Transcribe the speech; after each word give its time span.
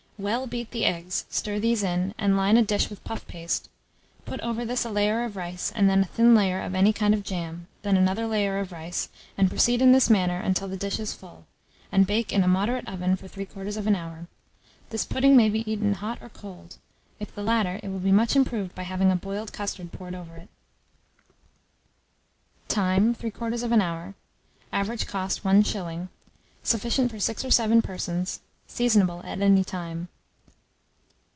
Well 0.19 0.45
beat 0.45 0.69
the 0.69 0.85
eggs, 0.85 1.25
stir 1.31 1.57
these 1.57 1.81
in, 1.81 2.13
and 2.15 2.37
line 2.37 2.55
a 2.55 2.61
dish 2.61 2.91
with 2.91 3.03
puff 3.03 3.25
paste; 3.25 3.69
put 4.23 4.39
over 4.41 4.63
this 4.63 4.85
a 4.85 4.91
layer 4.91 5.23
of 5.23 5.35
rice, 5.35 5.71
then 5.71 5.89
a 5.89 6.05
thin 6.05 6.35
layer 6.35 6.61
of 6.61 6.75
any 6.75 6.93
kind 6.93 7.15
of 7.15 7.23
jam, 7.23 7.65
then 7.81 7.97
another 7.97 8.27
layer 8.27 8.59
of 8.59 8.71
rice, 8.71 9.09
and 9.35 9.49
proceed 9.49 9.81
in 9.81 9.93
this 9.93 10.11
manner 10.11 10.39
until 10.39 10.67
the 10.67 10.77
dish 10.77 10.99
is 10.99 11.15
full; 11.15 11.47
and 11.91 12.05
bake 12.05 12.31
in 12.31 12.43
a 12.43 12.47
moderate 12.47 12.87
oven 12.87 13.15
for 13.15 13.27
3/4 13.27 13.95
hour. 13.95 14.27
This 14.91 15.05
pudding 15.05 15.35
may 15.35 15.49
be 15.49 15.67
eaten 15.71 15.93
hot 15.95 16.19
or 16.21 16.29
cold; 16.29 16.77
if 17.19 17.33
the 17.33 17.41
latter, 17.41 17.79
it 17.81 17.89
will 17.89 17.97
be 17.97 18.11
much 18.11 18.35
improved 18.35 18.75
by 18.75 18.83
having 18.83 19.09
a 19.09 19.15
boiled 19.15 19.51
custard 19.51 19.91
poured 19.91 20.13
over 20.13 20.35
it. 20.35 20.49
Time. 22.67 23.15
3/4 23.15 23.81
hour. 23.81 24.13
Average 24.71 25.07
cost, 25.07 25.43
1s. 25.43 26.09
Sufficient 26.61 27.09
for 27.09 27.19
6 27.19 27.43
or 27.43 27.49
7 27.49 27.81
persons. 27.81 28.41
Seasonable 28.67 29.21
at 29.25 29.41
any 29.41 29.65
time. 29.65 30.07